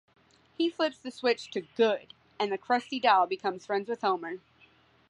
[0.57, 4.39] He flips the switch to "Good" and the Krusty doll becomes friends with Homer.